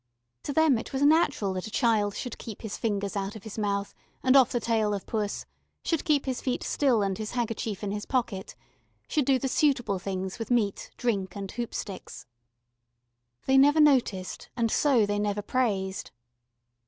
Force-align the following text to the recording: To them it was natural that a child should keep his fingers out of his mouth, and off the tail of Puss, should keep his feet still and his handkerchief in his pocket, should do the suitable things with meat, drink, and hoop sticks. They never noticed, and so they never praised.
To 0.45 0.51
them 0.51 0.79
it 0.79 0.93
was 0.93 1.03
natural 1.03 1.53
that 1.53 1.67
a 1.67 1.69
child 1.69 2.15
should 2.15 2.39
keep 2.39 2.63
his 2.63 2.75
fingers 2.75 3.15
out 3.15 3.35
of 3.35 3.43
his 3.43 3.59
mouth, 3.59 3.93
and 4.23 4.35
off 4.35 4.51
the 4.51 4.59
tail 4.59 4.95
of 4.95 5.05
Puss, 5.05 5.45
should 5.85 6.05
keep 6.05 6.25
his 6.25 6.41
feet 6.41 6.63
still 6.63 7.03
and 7.03 7.15
his 7.19 7.33
handkerchief 7.33 7.83
in 7.83 7.91
his 7.91 8.07
pocket, 8.07 8.55
should 9.07 9.25
do 9.25 9.37
the 9.37 9.47
suitable 9.47 9.99
things 9.99 10.39
with 10.39 10.49
meat, 10.49 10.89
drink, 10.97 11.35
and 11.35 11.51
hoop 11.51 11.71
sticks. 11.75 12.25
They 13.45 13.59
never 13.59 13.79
noticed, 13.79 14.49
and 14.57 14.71
so 14.71 15.05
they 15.05 15.19
never 15.19 15.43
praised. 15.43 16.09